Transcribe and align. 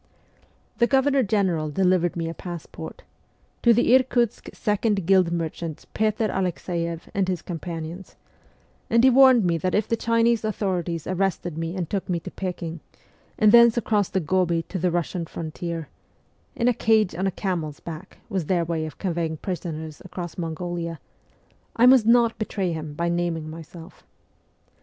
The 0.79 0.87
Governor 0.87 1.21
General 1.21 1.69
delivered 1.69 2.15
me 2.15 2.27
a 2.27 2.33
passport,' 2.33 3.03
To 3.61 3.71
the 3.71 3.93
Irkutsk 3.93 4.49
second 4.51 5.05
guild 5.05 5.31
merchant 5.31 5.85
Petr 5.93 6.27
Alexeiev 6.27 7.01
and 7.13 7.27
his 7.27 7.43
companions,' 7.43 8.15
and 8.89 9.03
he 9.03 9.11
warned 9.11 9.45
me 9.45 9.59
that 9.59 9.75
if 9.75 9.87
the 9.87 9.95
Chinese 9.95 10.43
authorities 10.43 11.05
arrested 11.05 11.55
me 11.55 11.75
and 11.75 11.87
took 11.87 12.09
me 12.09 12.19
to 12.21 12.31
Pekin, 12.31 12.79
and 13.37 13.51
thence 13.51 13.77
across 13.77 14.09
the 14.09 14.19
Gobi 14.19 14.63
to 14.69 14.79
the 14.79 14.89
Eussian 14.89 15.29
frontier 15.29 15.87
in 16.55 16.67
a 16.67 16.73
cage 16.73 17.13
on 17.13 17.27
a 17.27 17.31
camel's 17.31 17.79
back 17.79 18.17
was 18.27 18.47
their 18.47 18.65
way 18.65 18.87
of 18.87 18.97
conveying 18.97 19.37
prisoners 19.37 20.01
across 20.03 20.35
Mongolia 20.35 20.99
I 21.75 21.85
must 21.85 22.07
not 22.07 22.39
betray 22.39 22.71
him 22.71 22.95
by 22.95 23.07
naming 23.09 23.47
myself. 23.51 24.03